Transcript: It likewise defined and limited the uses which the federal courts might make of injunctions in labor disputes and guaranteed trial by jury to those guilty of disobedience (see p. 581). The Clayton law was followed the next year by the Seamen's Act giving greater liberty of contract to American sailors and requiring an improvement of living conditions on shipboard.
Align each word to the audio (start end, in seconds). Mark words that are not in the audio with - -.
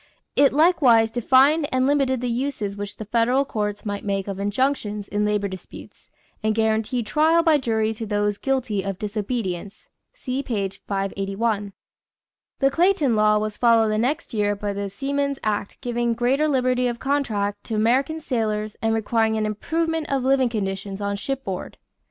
It 0.35 0.51
likewise 0.51 1.11
defined 1.11 1.69
and 1.71 1.85
limited 1.85 2.21
the 2.21 2.27
uses 2.27 2.75
which 2.75 2.97
the 2.97 3.05
federal 3.05 3.45
courts 3.45 3.85
might 3.85 4.03
make 4.03 4.27
of 4.27 4.39
injunctions 4.39 5.07
in 5.07 5.25
labor 5.25 5.47
disputes 5.47 6.09
and 6.41 6.55
guaranteed 6.55 7.05
trial 7.05 7.43
by 7.43 7.59
jury 7.59 7.93
to 7.93 8.07
those 8.07 8.39
guilty 8.39 8.81
of 8.81 8.97
disobedience 8.97 9.89
(see 10.15 10.41
p. 10.41 10.69
581). 10.69 11.73
The 12.57 12.71
Clayton 12.71 13.15
law 13.15 13.37
was 13.37 13.57
followed 13.57 13.89
the 13.89 13.99
next 13.99 14.33
year 14.33 14.55
by 14.55 14.73
the 14.73 14.89
Seamen's 14.89 15.37
Act 15.43 15.79
giving 15.81 16.15
greater 16.15 16.47
liberty 16.47 16.87
of 16.87 16.97
contract 16.97 17.63
to 17.65 17.75
American 17.75 18.19
sailors 18.19 18.75
and 18.81 18.95
requiring 18.95 19.37
an 19.37 19.45
improvement 19.45 20.09
of 20.11 20.23
living 20.23 20.49
conditions 20.49 20.99
on 20.99 21.15
shipboard. 21.15 21.77